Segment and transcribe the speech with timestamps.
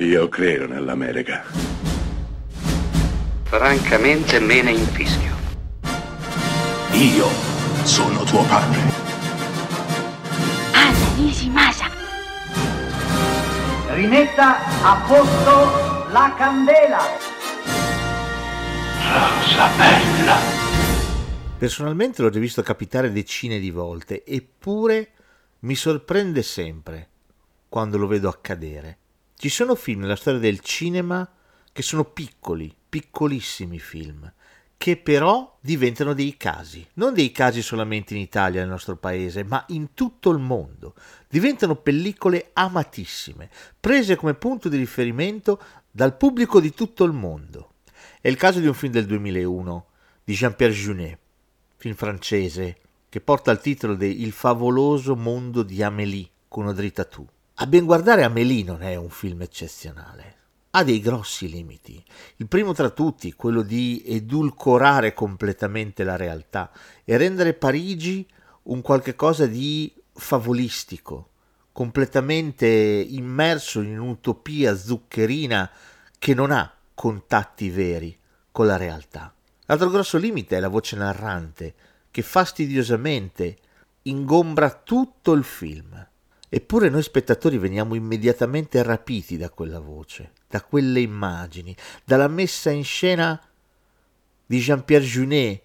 [0.00, 1.42] Io credo nell'America.
[3.42, 5.34] Francamente me ne infischio.
[6.92, 7.26] Io
[7.82, 8.78] sono tuo padre.
[10.72, 11.90] Anna Nishimasa.
[13.88, 17.00] Rimetta a posto la candela.
[19.02, 20.36] Rosa bella.
[21.58, 25.10] Personalmente l'ho già visto capitare decine di volte, eppure
[25.60, 27.08] mi sorprende sempre
[27.68, 28.98] quando lo vedo accadere.
[29.40, 31.30] Ci sono film nella storia del cinema
[31.70, 34.28] che sono piccoli, piccolissimi film,
[34.76, 39.64] che però diventano dei casi, non dei casi solamente in Italia, nel nostro paese, ma
[39.68, 40.96] in tutto il mondo.
[41.28, 43.48] Diventano pellicole amatissime,
[43.78, 47.74] prese come punto di riferimento dal pubblico di tutto il mondo.
[48.20, 49.86] È il caso di un film del 2001
[50.24, 51.18] di Jean-Pierre Junet,
[51.76, 52.78] film francese
[53.08, 57.24] che porta il titolo di Il favoloso mondo di Amélie con Audrey Tautou.
[57.60, 60.36] A ben guardare Amélie non è un film eccezionale,
[60.70, 62.00] ha dei grossi limiti.
[62.36, 66.70] Il primo tra tutti, quello di edulcorare completamente la realtà
[67.02, 68.24] e rendere Parigi
[68.64, 71.30] un qualche cosa di favolistico,
[71.72, 75.68] completamente immerso in un'utopia zuccherina
[76.16, 78.16] che non ha contatti veri
[78.52, 79.34] con la realtà.
[79.66, 81.74] L'altro grosso limite è la voce narrante,
[82.12, 83.56] che fastidiosamente
[84.02, 86.06] ingombra tutto il film.
[86.48, 92.84] Eppure noi spettatori veniamo immediatamente rapiti da quella voce, da quelle immagini, dalla messa in
[92.84, 93.40] scena
[94.46, 95.60] di Jean-Pierre Junet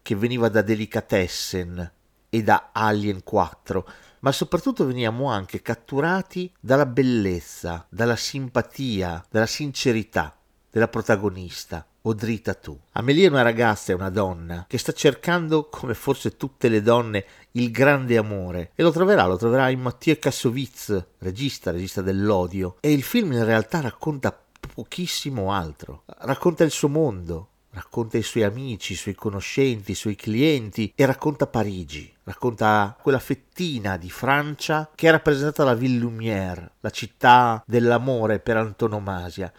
[0.00, 1.92] che veniva da Delicatessen
[2.30, 3.88] e da Alien 4,
[4.20, 10.34] ma soprattutto veniamo anche catturati dalla bellezza, dalla simpatia, dalla sincerità
[10.70, 12.78] della protagonista, Audrey Tautou.
[12.92, 17.24] Amelie è una ragazza, è una donna che sta cercando, come forse tutte le donne,
[17.52, 22.92] il grande amore e lo troverà, lo troverà in Mathieu Kassovitz, regista, regista dell'odio e
[22.92, 24.36] il film in realtà racconta
[24.74, 30.14] pochissimo altro, racconta il suo mondo, racconta i suoi amici, i suoi conoscenti, i suoi
[30.14, 36.72] clienti e racconta Parigi, racconta quella fettina di Francia che è rappresentata da Ville Lumière,
[36.80, 39.52] la città dell'amore per antonomasia.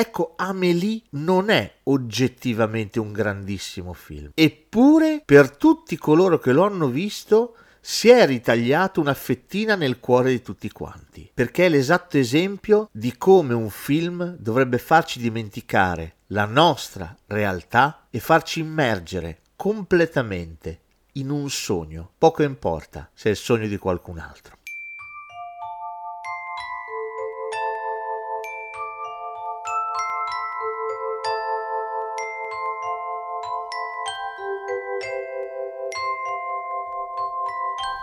[0.00, 6.86] Ecco, Amélie non è oggettivamente un grandissimo film, eppure per tutti coloro che lo hanno
[6.86, 12.88] visto si è ritagliato una fettina nel cuore di tutti quanti, perché è l'esatto esempio
[12.92, 20.80] di come un film dovrebbe farci dimenticare la nostra realtà e farci immergere completamente
[21.14, 24.57] in un sogno, poco importa se è il sogno di qualcun altro.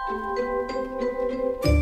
[0.07, 1.75] Música